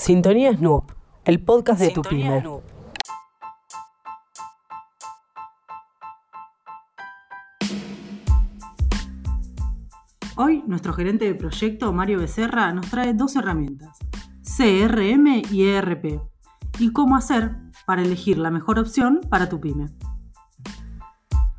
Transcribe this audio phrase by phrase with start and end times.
[0.00, 0.92] Sintonía Snoop,
[1.26, 2.42] el podcast de tu pyme.
[10.36, 13.98] Hoy nuestro gerente de proyecto, Mario Becerra, nos trae dos herramientas,
[14.42, 16.18] CRM y ERP,
[16.78, 17.54] y cómo hacer
[17.84, 19.90] para elegir la mejor opción para tu pyme.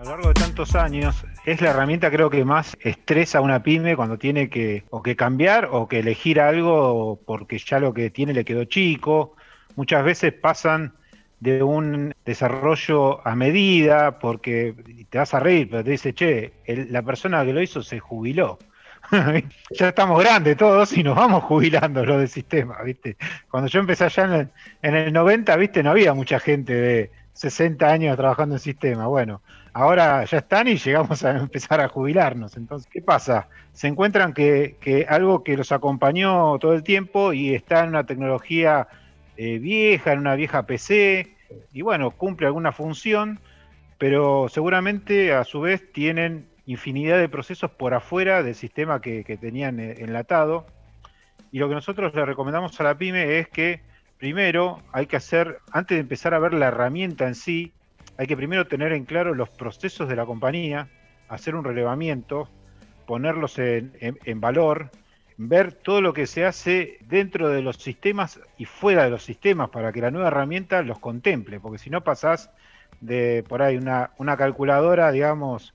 [0.00, 3.62] A lo largo de tantos años, es la herramienta creo que más estresa a una
[3.62, 8.08] pyme cuando tiene que o que cambiar o que elegir algo porque ya lo que
[8.08, 9.36] tiene le quedó chico.
[9.76, 10.94] Muchas veces pasan
[11.40, 14.74] de un desarrollo a medida porque
[15.10, 18.58] te vas a reír, pero te dice, che, la persona que lo hizo se jubiló.
[19.70, 23.18] ya estamos grandes todos y nos vamos jubilando lo del sistema, ¿viste?
[23.50, 24.48] Cuando yo empecé allá en el,
[24.80, 25.82] en el 90, ¿viste?
[25.82, 29.06] No había mucha gente de 60 años trabajando en sistema.
[29.06, 32.56] Bueno, ahora ya están y llegamos a empezar a jubilarnos.
[32.56, 33.48] Entonces, ¿qué pasa?
[33.72, 38.88] Se encuentran que, algo que los acompañó todo el tiempo y está en una tecnología
[39.36, 41.34] eh, vieja, en una vieja PC,
[41.72, 43.40] y bueno, cumple alguna función,
[43.98, 49.36] pero seguramente a su vez tienen infinidad de procesos por afuera del sistema que, que
[49.36, 50.66] tenían eh, enlatado.
[51.52, 53.80] Y lo que nosotros le recomendamos a la pyme es que
[54.18, 57.72] primero hay que hacer, antes de empezar a ver la herramienta en sí,
[58.20, 60.88] hay que primero tener en claro los procesos de la compañía,
[61.30, 62.50] hacer un relevamiento,
[63.06, 64.90] ponerlos en, valor,
[65.38, 69.70] ver todo lo que se hace dentro de los sistemas y fuera de los sistemas
[69.70, 72.50] para que la nueva herramienta los contemple, porque si no pasás
[73.00, 75.72] de por ahí una, una calculadora, digamos,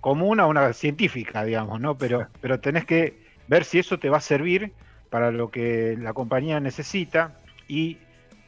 [0.00, 1.96] común a una científica, digamos, ¿no?
[1.96, 4.72] Pero, pero tenés que ver si eso te va a servir
[5.10, 7.36] para lo que la compañía necesita
[7.68, 7.98] y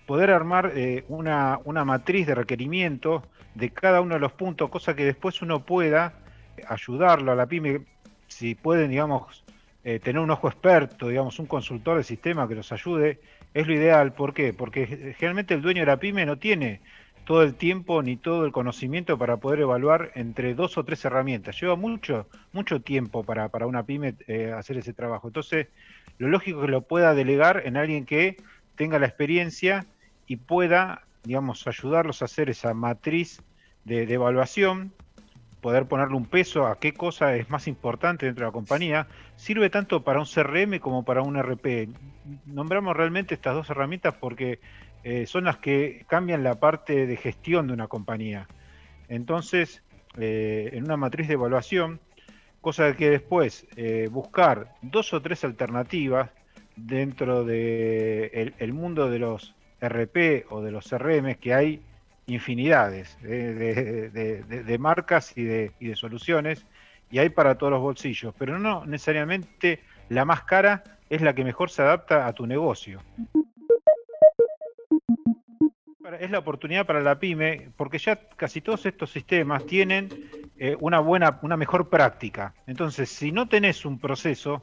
[0.07, 3.23] poder armar eh, una, una, matriz de requerimientos
[3.55, 6.15] de cada uno de los puntos, cosa que después uno pueda
[6.69, 7.83] ayudarlo a la pyme,
[8.29, 9.45] si pueden, digamos,
[9.85, 13.21] eh, tener un ojo experto, digamos, un consultor de sistema que los ayude,
[13.55, 14.13] es lo ideal.
[14.13, 14.53] ¿Por qué?
[14.53, 16.81] Porque generalmente el dueño de la pyme no tiene
[17.25, 21.61] todo el tiempo ni todo el conocimiento para poder evaluar entre dos o tres herramientas.
[21.61, 25.29] Lleva mucho, mucho tiempo para, para una pyme eh, hacer ese trabajo.
[25.29, 25.69] Entonces,
[26.19, 28.37] lo lógico es que lo pueda delegar en alguien que
[28.77, 29.87] tenga la experiencia
[30.27, 33.43] y pueda, digamos, ayudarlos a hacer esa matriz
[33.85, 34.93] de, evaluación,
[35.61, 39.71] poder ponerle un peso a qué cosa es más importante dentro de la compañía, sirve
[39.71, 41.89] tanto para un CRM como para un RP.
[42.47, 44.61] Nombramos realmente estas dos herramientas porque
[45.05, 48.49] eh, son las que cambian la parte de gestión de una compañía.
[49.09, 49.83] Entonces,
[50.19, 52.01] eh, en una matriz de evaluación,
[52.61, 56.31] cosa que después eh, buscar dos o tres alternativas
[56.75, 61.81] dentro del el mundo de los RP o de los CRM, que hay
[62.27, 66.67] infinidades de, marcas y de, y de soluciones,
[67.11, 71.45] y hay para todos los bolsillos, pero no necesariamente la más cara es la que
[71.45, 73.01] mejor se adapta a tu negocio.
[76.21, 80.09] Es la oportunidad para la pyme, porque ya casi todos estos sistemas tienen
[80.57, 82.55] eh, una buena, una mejor práctica.
[82.67, 84.63] Entonces, si no tenés un proceso,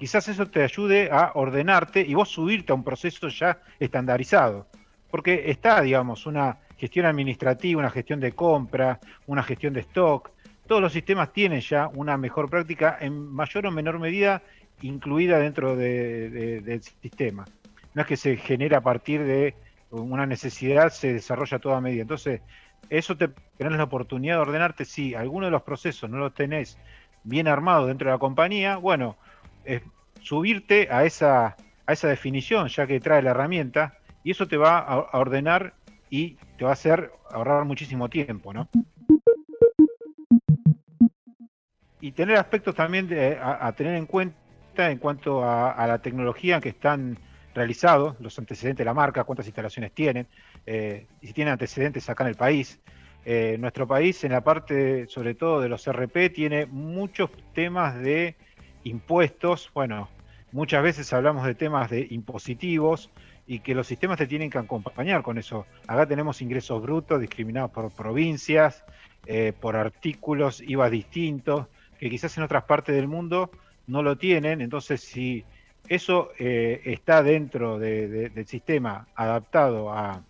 [0.00, 4.66] quizás eso te ayude a ordenarte y vos subirte a un proceso ya estandarizado.
[5.10, 10.30] Porque está, digamos, una gestión administrativa, una gestión de compra, una gestión de stock.
[10.66, 14.42] Todos los sistemas tienen ya una mejor práctica en mayor o menor medida
[14.80, 17.44] incluida dentro del sistema.
[17.92, 19.54] No es que se genera a partir de
[19.90, 22.02] una necesidad, se desarrolla toda medida.
[22.02, 22.40] Entonces,
[22.88, 23.28] eso te
[23.58, 24.86] tenés la oportunidad de ordenarte.
[24.86, 26.78] Si alguno de los procesos no los tenés
[27.24, 29.16] bien armado dentro de la compañía, bueno,
[29.64, 29.82] es
[30.20, 31.56] subirte a esa,
[31.86, 35.74] a esa definición ya que trae la herramienta y eso te va a, ordenar
[36.10, 38.68] y te va a hacer ahorrar muchísimo tiempo, ¿no?
[42.00, 43.08] Y tener aspectos también
[43.42, 47.18] a, tener en cuenta en cuanto a, la tecnología que están
[47.54, 50.26] realizados, los antecedentes de la marca, cuántas instalaciones tienen,
[50.66, 52.80] eh, si tienen antecedentes acá en el país.
[53.24, 58.36] Eh, nuestro país, en la parte sobre todo de los RP, tiene muchos temas de
[58.84, 60.08] impuestos, bueno,
[60.52, 63.10] muchas veces hablamos de temas de impositivos
[63.46, 65.66] y que los sistemas te tienen que acompañar con eso.
[65.86, 68.84] Acá tenemos ingresos brutos discriminados por provincias,
[69.26, 71.66] eh, por artículos, IVA distintos,
[71.98, 73.50] que quizás en otras partes del mundo
[73.86, 74.60] no lo tienen.
[74.60, 75.44] Entonces, si
[75.88, 80.22] eso eh, está dentro del sistema adaptado a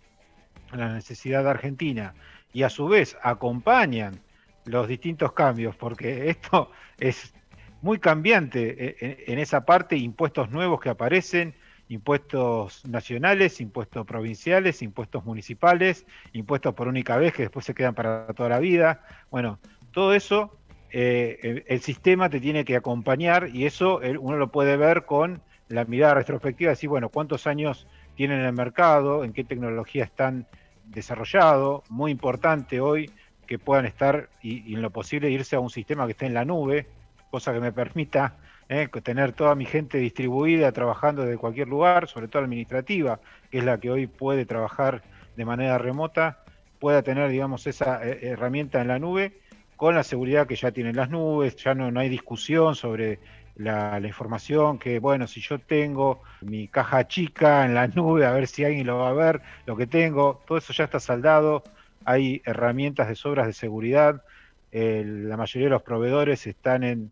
[0.73, 2.15] la necesidad de Argentina
[2.53, 4.19] y a su vez acompañan
[4.65, 7.33] los distintos cambios, porque esto es
[7.81, 11.55] muy cambiante eh, en, esa parte, impuestos nuevos que aparecen,
[11.89, 18.27] impuestos nacionales, impuestos provinciales, impuestos municipales, impuestos por única vez que después se quedan para
[18.27, 19.03] toda la vida.
[19.29, 19.59] Bueno,
[19.91, 20.57] todo eso
[20.91, 25.85] eh, el, sistema te tiene que acompañar y eso uno lo puede ver con la
[25.85, 30.47] mirada retrospectiva, decir, bueno, cuántos años tienen en el mercado, en qué tecnología están
[30.85, 31.83] desarrollados.
[31.89, 33.09] Muy importante hoy
[33.47, 36.45] que puedan estar y, en lo posible irse a un sistema que esté en la
[36.45, 36.87] nube,
[37.31, 38.35] cosa que me permita
[38.69, 43.19] eh, tener toda mi gente distribuida trabajando desde cualquier lugar, sobre todo administrativa,
[43.49, 45.01] que es la que hoy puede trabajar
[45.35, 46.43] de manera remota,
[46.79, 49.39] pueda tener, digamos, esa eh, herramienta en la nube
[49.77, 53.19] con la seguridad que ya tienen las nubes, ya no, no hay discusión sobre
[53.55, 58.47] la, información que, bueno, si yo tengo mi caja chica en la nube, a ver
[58.47, 61.63] si alguien lo va a ver, lo que tengo, todo eso ya está saldado,
[62.05, 64.23] hay herramientas de sobras de seguridad,
[64.71, 67.11] la mayoría de los proveedores están en,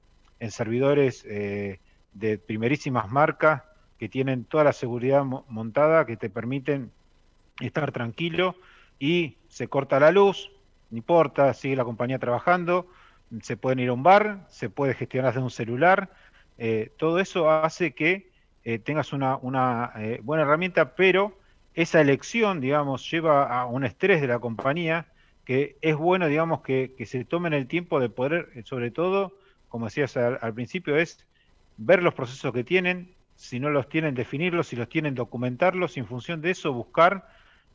[0.49, 1.79] servidores eh,
[2.13, 3.63] de primerísimas marcas
[3.97, 6.91] que tienen toda la seguridad montada que te permiten
[7.59, 8.55] estar tranquilo
[8.97, 10.51] y se corta la luz,
[10.89, 12.87] no importa, sigue la compañía trabajando,
[13.41, 16.09] se pueden ir a un bar, se puede gestionar desde un celular,
[16.57, 18.29] eh, todo eso hace que
[18.63, 21.37] eh, tengas una, eh, buena herramienta, pero
[21.73, 25.07] esa elección, digamos, lleva a un estrés de la compañía
[25.45, 29.33] que es bueno, digamos, que, se tomen el tiempo de poder, sobre todo,
[29.69, 31.25] como decías al, principio, es
[31.77, 36.01] ver los procesos que tienen, si no los tienen, definirlos, si los tienen, documentarlos, y
[36.01, 37.29] en función de eso buscar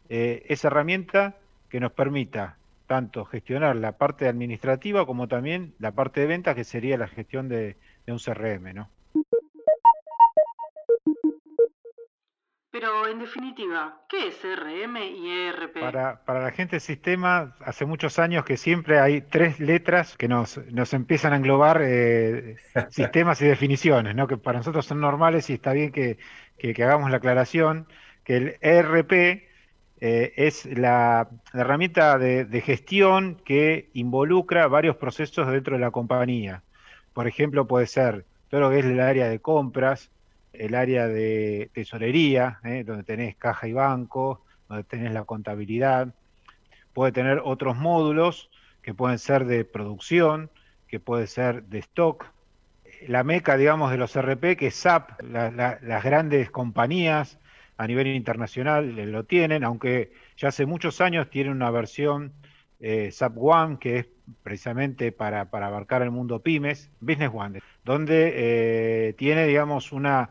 [0.09, 1.37] esa herramienta
[1.71, 6.65] que nos permita tanto gestionar la parte administrativa como también la parte de ventas, que
[6.65, 7.77] sería la gestión de,
[8.07, 8.91] de un CRM, ¿no?
[12.85, 15.81] Pero en definitiva, ¿qué es CRM y ERP?
[15.81, 20.29] Para, para la gente del sistema, hace muchos años que siempre hay tres letras que
[20.29, 22.57] nos, nos empiezan a englobar eh,
[22.91, 24.27] sistemas y definiciones, ¿no?
[24.27, 26.19] que para nosotros son normales y está bien que,
[26.83, 27.89] hagamos la aclaración,
[28.23, 35.77] que el ERP eh, es la, herramienta de, de, gestión que involucra varios procesos dentro
[35.77, 36.63] de la compañía.
[37.15, 40.11] Por ejemplo, puede ser todo lo que es el área de compras,
[40.59, 42.85] el área de tesorería, ¿eh?
[42.85, 46.15] donde tenés caja y banco, donde tenés la contabilidad.
[46.93, 48.51] Puede tener otros módulos
[48.83, 50.51] que pueden ser de producción,
[50.89, 52.27] que puede ser de stock.
[53.09, 57.39] La meca, digamos, de los RP, que es SAP, las grandes compañías
[57.77, 62.33] a nivel internacional lo tienen, aunque ya hace muchos años tienen una versión
[62.81, 64.07] eh, SAP One, que es
[64.43, 70.31] precisamente para, abarcar el mundo pymes, Business One, donde eh, tiene, digamos, una,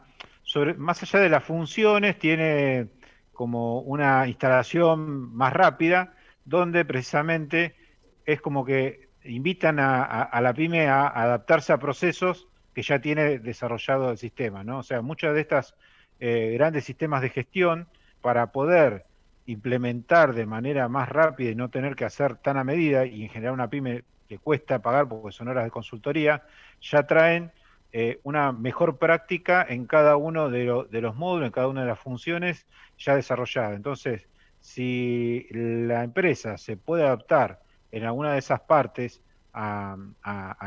[0.54, 2.90] sobre, más allá de las funciones, tiene
[3.32, 6.14] como una instalación más rápida,
[6.46, 7.76] donde precisamente
[8.24, 14.12] es como que invitan a, la pyme a adaptarse a procesos que ya tiene desarrollado
[14.12, 14.78] el sistema, ¿no?
[14.80, 15.74] O sea, muchas de estas
[16.20, 17.88] eh, grandes sistemas de gestión,
[18.22, 19.06] para poder
[19.48, 23.30] implementar de manera más rápida y no tener que hacer tan a medida, y en
[23.30, 26.44] general una pyme que cuesta pagar porque son horas de consultoría,
[26.80, 27.52] ya traen
[27.94, 32.00] eh, una mejor práctica en cada uno de, los módulos, en cada una de las
[32.00, 32.68] funciones
[32.98, 33.76] ya desarrolladas.
[33.76, 34.28] Entonces,
[34.60, 37.62] si la empresa se puede adaptar
[37.92, 39.22] en alguna de esas partes
[39.54, 39.96] a,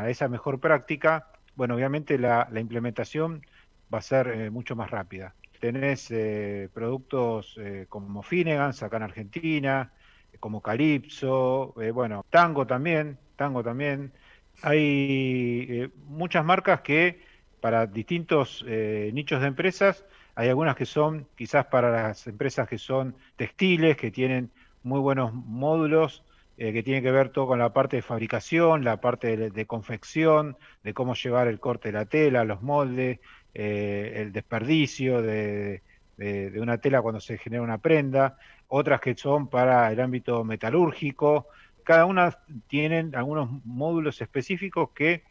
[0.09, 3.45] esa mejor práctica, bueno, obviamente la, implementación
[3.93, 9.03] va a ser eh, mucho más rápida tenés eh, productos eh, como Finnegan, acá en
[9.03, 9.93] Argentina,
[10.39, 14.13] como Calypso, eh, bueno, Tango también, Tango también.
[14.63, 17.21] Hay muchas marcas que
[17.61, 18.65] para distintos
[19.13, 20.05] nichos de empresas,
[20.35, 24.51] hay algunas que son quizás para las empresas que son textiles, que tienen
[24.83, 26.23] muy buenos módulos,
[26.57, 30.95] que tienen que ver todo con la parte de fabricación, la parte de, confección, de
[30.95, 33.21] cómo llevar el corte de la tela, los moldes,
[33.53, 35.83] eh, el desperdicio de,
[36.59, 38.39] una tela cuando se genera una prenda,
[38.69, 41.49] otras que son para el ámbito metalúrgico.
[41.87, 45.23] Cada una tienen algunos módulos específicos que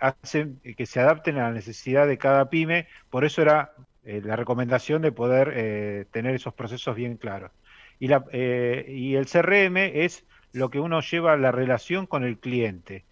[0.00, 2.88] hacen que se adapten a la necesidad de cada pyme.
[3.10, 3.72] Por eso era
[4.04, 7.52] eh, la recomendación de poder eh, tener esos procesos bien claros.
[7.98, 13.04] Y, la, y el CRM es lo que uno lleva la relación con el cliente.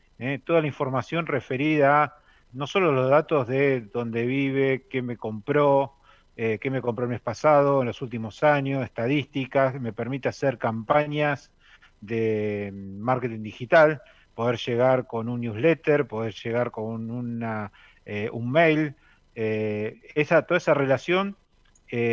[0.45, 2.19] Toda la información referida a
[2.53, 5.95] no solo los datos de dónde vive, qué me compró,
[6.37, 10.57] eh, qué me compró el mes pasado, en los últimos años, estadísticas, me permite hacer
[10.57, 11.51] campañas
[12.01, 14.03] de marketing digital,
[14.35, 17.73] poder llegar con un newsletter, poder llegar con una,
[18.05, 18.95] eh, un mail.
[19.35, 21.37] Eh, esa, toda esa relación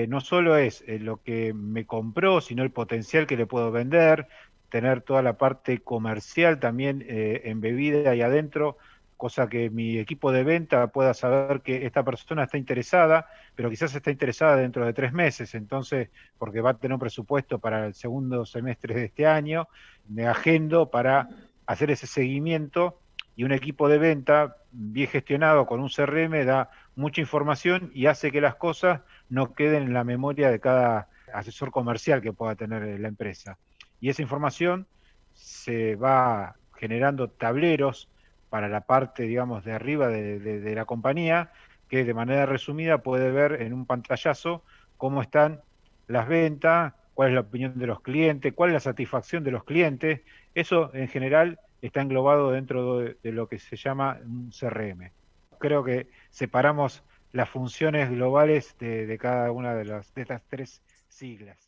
[0.08, 4.26] no solo es lo que me compró, sino el potencial que le puedo vender,
[4.70, 8.78] tener toda la parte comercial también embebida ahí adentro
[9.18, 13.96] cosa que mi equipo de venta pueda saber que esta persona está interesada, pero quizás
[13.96, 17.94] está interesada dentro de tres meses, entonces, porque va a tener un presupuesto para el
[17.94, 19.68] segundo semestre de este año,
[20.08, 21.30] me agendo para
[21.66, 23.00] hacer ese seguimiento
[23.36, 28.32] y un equipo de venta bien gestionado con un CRM da mucha información y hace
[28.32, 33.00] que las cosas no queden en la memoria de cada, asesor comercial que pueda tener
[33.00, 33.58] la empresa.
[34.00, 34.88] Y esa información
[35.34, 38.10] se va generando tableros
[38.50, 41.52] para la parte, digamos, de arriba de, la compañía,
[41.90, 44.64] que de manera resumida puede ver en un pantallazo
[44.98, 45.62] cómo están
[46.08, 49.64] las ventas, cuál es la opinión de los clientes, cuál es la satisfacción de los
[49.64, 50.22] clientes.
[50.54, 55.12] Eso en general está englobado dentro de, lo que se llama un CRM.
[55.60, 61.65] Creo que separamos las funciones globales de, cada una de, las, de estas tres siglas.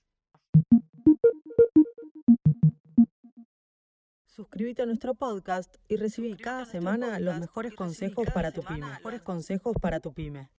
[4.38, 8.86] Suscríbete a nuestro podcast y recibí cada semana los mejores consejos para tu pyme.
[8.86, 10.52] Mejores consejos para tu pyme.